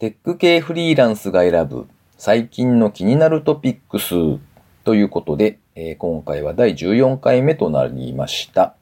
[0.00, 1.86] テック系フリーランスが選ぶ
[2.16, 4.14] 最近の気になるトピックス
[4.82, 8.76] ということで、えー、今回は第14回目となりました。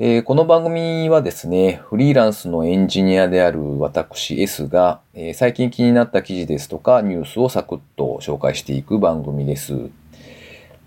[0.00, 9.90] えー、この番組はですね、フリーランスのエンジニアである私 S が、えー、最近気になった記事ですとかニュースをサクッと紹介していく番組です。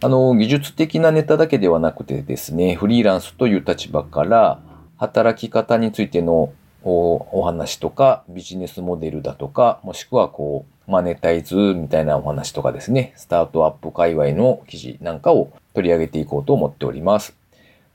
[0.01, 4.59] あの、技術的なネタだけではなくてですね、フリーランスという立場から
[4.97, 6.51] 働き方についての
[6.83, 17.35] お話とかビジネスモデルだとか、もしくはこう、マネタイズみたいなお話とかですね、スタートアップ界隈の記事なんかを取り上げていこうと思っております。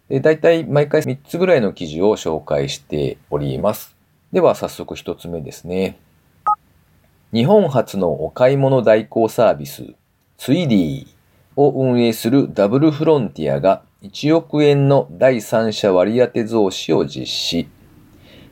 [0.08, 3.94] で、大体毎回3つぐらいの記事を紹介しております。
[4.32, 5.98] では早速1つ目ですね。
[7.32, 9.84] 日本初のお買い物代行サービス、
[10.38, 11.06] ツイディ
[11.56, 17.68] を運営するダブルフロンティアが1億円の第三者割当増資を実施。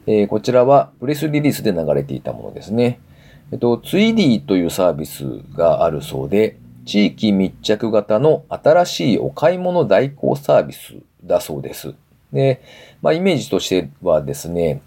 [0.06, 3.01] えー、こちらはプレスリリースで流れていたものですね。
[3.52, 5.24] えっと、ツイディというサービス
[5.55, 10.94] があるそうで、地域密着型の新しいお買い物代行サービス
[11.25, 11.94] だそうです。
[12.33, 12.62] で、
[13.03, 14.81] まあ、イメージとしてはですね、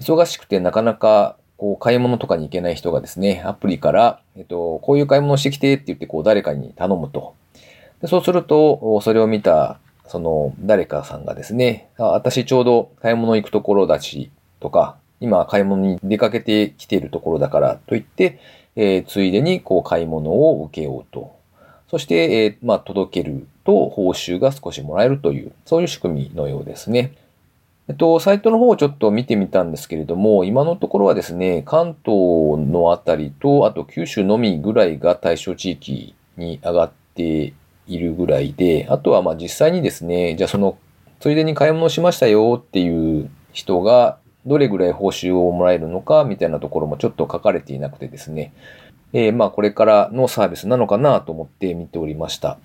[0.00, 7.34] 忙しくてなかなかこう買い物とかに行けない人がですね、アプリから、えっと、こういう買い物してきてって言ってこう誰かに頼むと。
[8.00, 14.30] でそうすると、それを見たその誰かさんがですね、あ私ちょうど買い物行くところだし
[14.64, 18.40] とか、今買い物に出かけてきているところだからと言って、
[18.76, 21.36] えー、ついでにこう買い物を受けようと。
[21.90, 27.12] そして、えー、まあ、届けると報酬が少しもらえるという、そういう仕組みのようですね。
[27.88, 37.52] えっと、サイトの方をちょっと見てみたんですけれども、今のところはですね、関東のあたりと、あと九州のみぐらいが対象地域に上がって
[37.86, 40.78] いるぐらいで、あとはまあ実際にですね、じゃあその、
[41.20, 48.52] ついでに買い物しましたよっていう人が、どれぐらい報酬をもらえるのかみたいなところもちょっと書かれていなくてですね、
[49.12, 52.58] えー、まあこれからのサービスなのかなと思って見ておりました。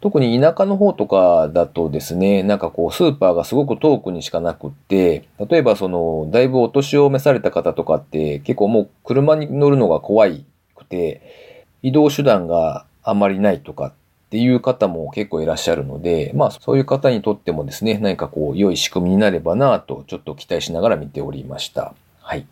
[0.00, 10.26] 特に田舎の方とかだとですね、なんかこうスーパーがすごく遠くにしかなくって、例えばその、だいぶお年を召された方とかって結構もう車に乗るのが怖
[10.74, 13.92] くて、移動手段があまりないとか
[14.30, 21.94] っていう方も結構いらっしゃるので、まあそういう方にとってもですね、何かこう良い仕組みになればなとちょっと期待しながら見ておりました。
[22.20, 22.46] はい。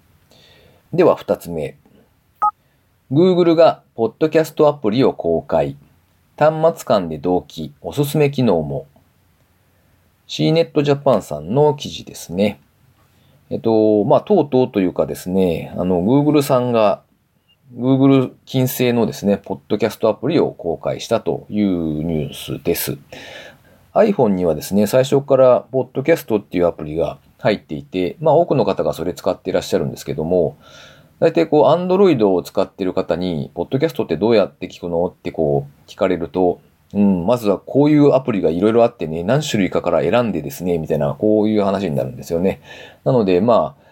[0.93, 1.77] では二つ目。
[3.13, 5.77] Google がポッドキャストアプリを公開。
[6.37, 8.89] 端末間で同期、おすすめ機能も。
[10.27, 12.61] CNET Japan さんの記事ですね。
[13.51, 17.03] えっと、まあ、とうとうというかですね、あの、Google さんが
[17.77, 22.97] Google 金星のですね、ポッドキャストアプリを公開したというニュースです。
[23.93, 30.57] iPhone にはですね、最初からポッドキャストっていうアプリが入っていて、まあ多くの方がそれ使っていらっしゃるんですけども、
[31.21, 36.63] 大体こう、Android を使っている方に、ポッドキャストってどうやって聞くのってこう、聞かれると、
[36.95, 42.63] うん、まずはこういうアプリがいろいろあってね、何種類かから選んでですね、みたいな、こういう話になるんですよね。
[43.05, 43.83] なので、まあ、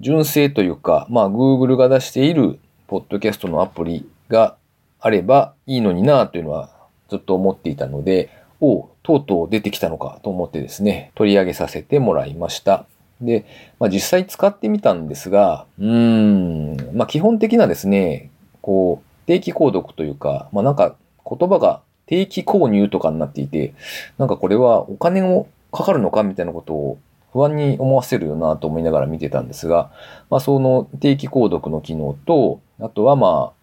[0.00, 2.58] 純正というか、まあ、Google が出している
[2.92, 4.58] ポッドキャストのアプリが
[5.00, 6.68] あればいいのになというのは
[7.08, 8.28] ずっと思っていたので、
[8.60, 12.84] おとうとう出てきたのかと思ってですね、取り上げさせてもらいました。
[13.22, 13.46] で、
[13.80, 18.28] まあ、実際使ってみたんですが、うーん、まあ、基本的なですね、
[18.60, 20.94] こう、定期購読というか、まあ、なんか
[21.26, 23.72] 言葉が定期購入とかになっていて、
[24.18, 26.98] なんかこれはお金をかかるのかみたいなことを
[27.32, 29.90] 不安に思わせるよなと思いながら見てたんですが、
[30.30, 33.62] まあ、その定期購読の機能と、あとはまあ、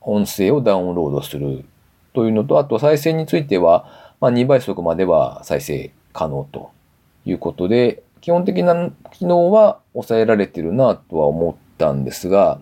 [0.00, 1.64] 音声をダウンロードする
[2.12, 6.70] というのと、あと再生については、まあ、2倍速までは再生可能と
[7.24, 12.60] いうことで、基本的な機能は抑えられてるなとは思ったんですが、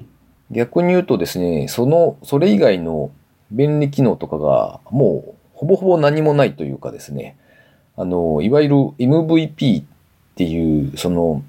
[0.51, 3.11] 逆に言うとですね、その、それ以外の
[3.51, 7.37] 便利機能とかがもうほぼほぼ何もないというかですね、
[7.97, 9.85] あの、いわゆる MVP
[10.35, 11.45] っていう、その、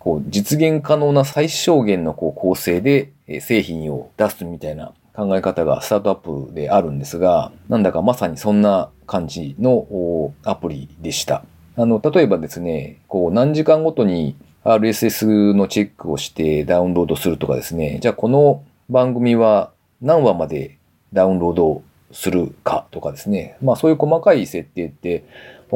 [0.00, 11.44] こう、実現可能な最小限のこう構成で製品を出すみたいな考え方がスタートアップであるんですが、なんだかまさにそんな感じのアプリでした。
[11.76, 19.70] あの、例えばですね、こう、何時間ごとに RSS のチェックをしてダウンロードするとかですね、じゃあこの番組は
[20.00, 20.78] 何話まで
[21.12, 21.82] ダウンロード
[22.12, 25.24] するかとかですね、まあそういう細かい設定って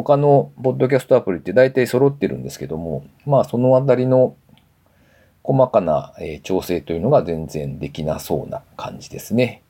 [0.02, 4.36] 他のポッドキャストアプリって大体揃ってるんですけども、まあそのあたりの
[5.42, 6.12] 細かな
[6.44, 9.62] 調整というのが全然できなそうな感じですね。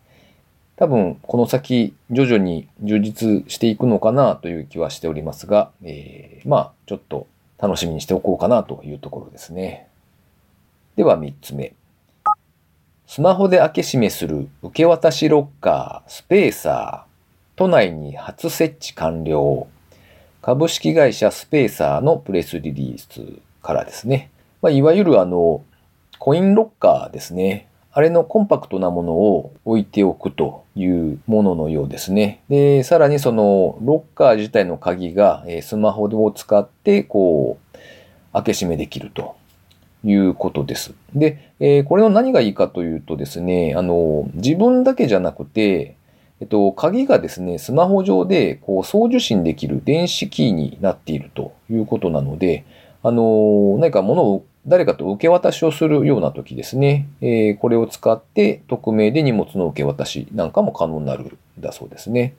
[0.76, 7.26] 多分この先徐々に充実していくのかなという気はしておりますが、えー、まあちょっと
[7.58, 9.88] 楽しみにしておこうかなというところですね。
[10.96, 11.72] では3つ目。
[13.06, 19.66] スマホで開け閉めする受け渡しロッカー、スペーサー、都内に初設置完了。
[20.48, 24.30] 株式会社スペーサーのプレスリリースからですね。
[24.62, 25.62] まあ、いわゆるあの、
[26.18, 27.68] コインロッカーですね。
[27.92, 32.40] あれのコンパクトなものを置いておくというもののようですね。
[32.48, 37.78] で、さらにそのロッカー自体の鍵がスマホを使ってこう
[38.32, 39.36] 開け閉めできると
[40.02, 40.94] いうことです。
[41.14, 45.97] で、えこれの何がいいかというとですね、あの、自分だけじゃなくて、
[46.40, 52.64] えっと、鍵がですね、スマホ上でこう送受信できる電子キーになっているということなので、
[53.02, 62.34] あの、何か物を誰かと受け渡しをするような時ですね、えー、これを使って匿名で荷物の受け渡しなんかも可能になるんだそうですね。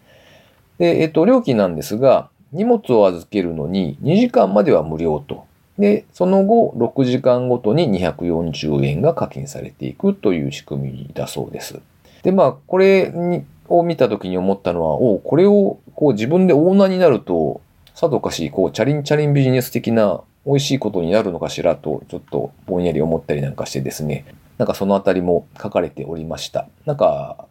[0.77, 5.45] で、えっと、料金なんですが、荷物を預けるのに2時間までは無料と。
[5.77, 11.79] で、その後、6時間ごとに240円が課金されていくという仕組みだそうです。
[12.23, 17.61] で、まあ、これにを見た時に思ったのは、おこれをこう自分でオーナーになると、
[17.95, 24.25] さぞかし、こう、チャリンチャリンビジネス的な美味しいことになるのかしらと、ちょっとぼんやり思ったりなんかしてですね、
[24.57, 26.67] なんかそのあたりも書かれておりました。
[26.85, 27.45] なんか、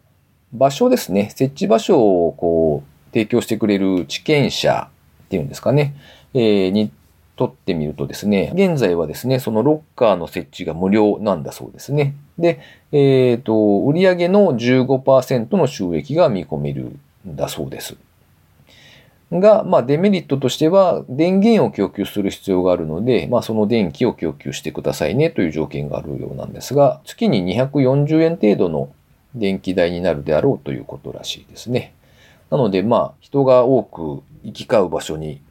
[0.51, 4.89] 場所ですね、設置場所をこう、提供してくれる地権者
[5.25, 5.95] っていうんですかね、
[6.33, 6.91] えー、に
[7.39, 12.13] とってみるとですね、現在はですね、そのロッカーの設置が無料なんだそうですね。
[12.37, 12.59] で、
[12.91, 13.53] えっ、ー、と、
[13.87, 17.95] 売上の15%の収益が見込めるんだそうです。
[19.31, 28.91] が、まあ、デメリットとしては、電源を供給する必要があるので、まあ、その電気を供給してくださいねという条件があるようなんですが、月に240円程度の
[29.33, 31.93] 電気代になるであろうということらしいですね。
[32.49, 35.41] なので、まあ、人が多く行き交う場所に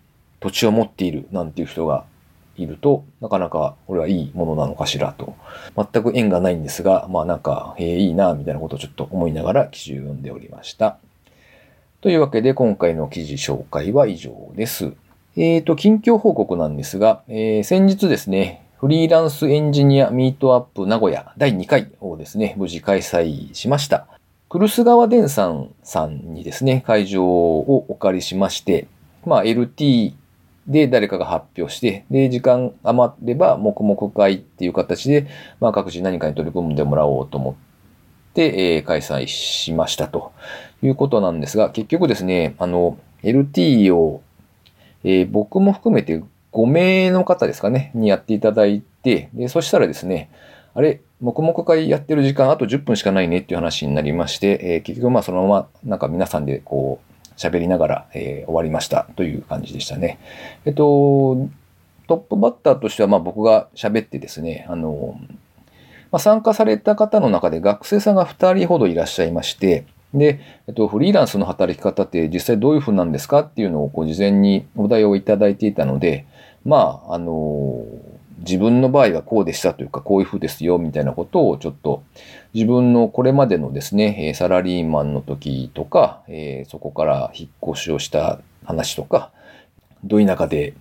[0.41, 2.05] 土地を持っているなんていう人が
[2.57, 5.35] いると、なかなかこれはいいものなのかしらと。
[5.77, 10.99] 全く縁がないんですが、まあなんか、えー、いいな、みたいなことをちょっと思いながら記事を読んでおりました。
[12.01, 14.93] というわけで今回の記事紹介は以上です。
[15.37, 24.07] えっ、ー、と、近況報告なんですが、えー、先日ですね、フリーランスエンジニアミートアップ名古屋第2回をですね、無事開催しました。
[24.49, 28.87] クルス川電産さんにですね、会場をお借りしまして、
[29.27, 30.15] まあ LT
[30.69, 35.27] で、誰かが発表して、で、時間余れば、黙々会っていう形で、
[35.61, 37.55] まあ、各自何かに取り組んでもらおうと思っ
[38.35, 40.33] て、えー、開催しましたと。
[40.83, 44.23] いうことなんですが、結局ですね、あの、LT を、
[45.05, 46.23] えー、僕も含めて
[46.53, 50.31] 5名の方ですかね、にやっていただいて、で、そしたらですね、
[50.75, 60.19] あれ、黙々会やってる時間あと10分しかないねっていう話になりまして、えー、結局まあそのままなんか皆さんでこう、喋りながら、えー、終わりましたという感じでしたね。
[60.67, 61.49] えっと、
[62.07, 65.19] トップバッターとしては、まあ僕が喋ってですね、あの、
[66.11, 76.27] まあ、参加された方の中で学生さんが2人ほどいらっしゃいまして、で、えっと、フリーランスの働き方って実際どういうふうなんですかっていうのをこう事前にお題をいただいていたので、
[76.65, 77.85] まあ、あの
[78.39, 82.03] 自分の場合はこうでしたというか、こういうふうですよ、みたいなことをちょっと
[82.55, 89.31] 自分のこれまでのですね、サラリーマンの時とか、えそこから引っ越しをした話とか、
[90.05, 90.75] ど田舎で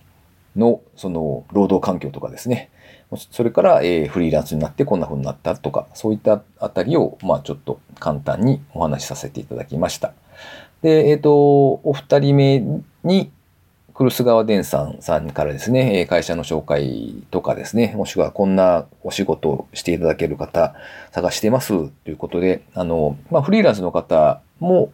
[0.56, 2.70] のその労働環境とかですね、
[3.30, 10.12] それから、えフリーランスになってこんな風になったとか、そういったあたりを、まあちょっと簡単にお話しさせていただきました。
[10.82, 12.64] で、えっ、ー、と、お二人目
[13.04, 13.30] に、
[13.98, 20.76] クルス川電産さんからですね、会社の紹介とかですね、もしくはこんなお仕事をしていただける方
[21.10, 24.92] 探してますということで、あの、まあ、フリーランスの方も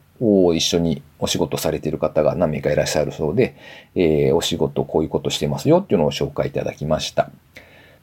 [0.54, 3.56] 一緒にお仕事されている方が何名かいらっしゃるそうで、
[3.94, 7.30] えー、お仕事こういうことしてますよっていうのを紹介いただきました。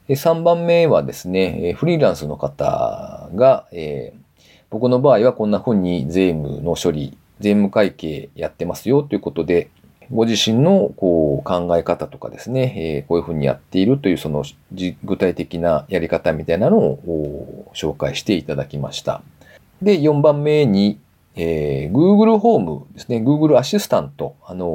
[0.07, 9.71] 3番目はですね、フリーランスの方が、えー、僕の場合はこんな風に税務の処理、税務会計やってますよということで、
[10.11, 14.43] ご自身のこう考え方とかですね、えー、こういうふうにやっているというその
[15.03, 19.21] 具体的なやり方みたいなのを紹介していただきました。
[19.81, 20.99] で、4番目に、
[21.35, 24.67] えー、Google ホームですね、Google アシスタント、あの、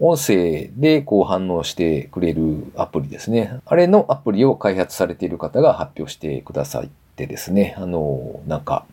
[0.00, 3.60] 音声でこう反応してくれるアプリですね。
[3.64, 8.84] あれのアプリを開発されている方が発表してくださってですね、あの、なんか、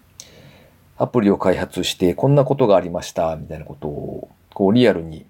[0.99, 5.25] アプリを開発してこんなことがありました、みたいなことを、こうリアルに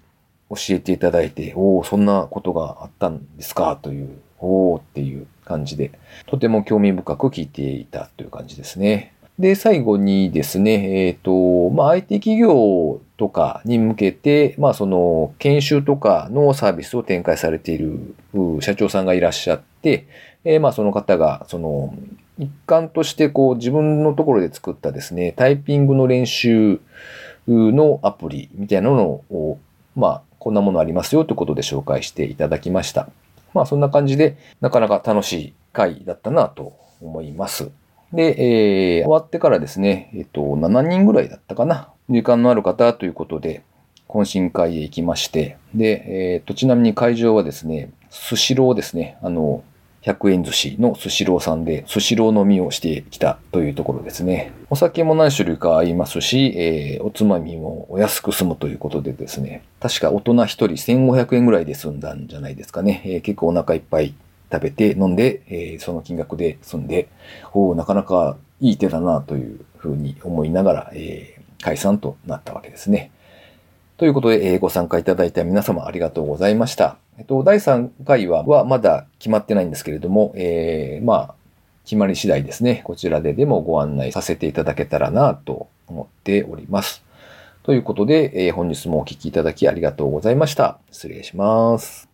[0.50, 5.92] 教えていただいて、おお、そんなことがあったんですかという、おおっていう感じで、
[6.26, 9.14] とても興味深く聞いていたという感じですね。
[9.38, 18.14] で、最後にですね、えっ、ー、と、まあ、IT 企業とかに向けて、まあ、その、研修とかのサービスを展開されている
[18.60, 20.06] 社長さんがいらっしゃって、
[20.44, 21.94] えー、まあ、その方が、その、
[22.38, 26.80] 一環としてこう自分のところで作ったですね、タイピングの練習
[27.48, 29.58] のアプリみたいなのを、
[29.96, 33.10] まあ、こんなものありますよということで紹介していただきました。
[33.52, 37.70] まあ、そんな感じで、なかなか楽しい回だったなと思います。
[38.14, 41.90] で、えー、終わってからですね、えっと、7人ぐらいだったかな。
[42.08, 43.62] 時間のある方ということで、
[44.08, 49.18] 懇親会へ行きまして、で、えっ、と、ちなみに会場はですね、スシローですね。
[49.20, 49.62] あの、
[50.02, 54.52] 100円寿司のスシローさんで、スシロー飲みをしてきたというところですね。
[54.70, 63.02] お酒も何種類かありますし、えー、おつまみもお安く済むということでですね、確か大人1人1500円ぐらいで済んだんじゃないですかね。
[63.04, 64.14] えー、結構お腹いっぱい
[64.50, 67.08] 食べて飲んで、えー、その金額で済んで、
[67.52, 73.10] おなかなかいい手だなというふうに思いながら、え、解散となったわけですね。
[73.98, 76.96] ということで、えー、ご参加いただいた皆様ありがとうございました。
[77.18, 81.34] えっと、第3回ははまだ決まってないんですけれども、えー、まあ、
[81.84, 87.02] 決まり次第ですね、こちらででもご案内させていただけたらなと思っております。
[87.64, 90.78] ということで、えー、本日もお聴きいただきありがとうございました。
[90.92, 92.07] 失礼します。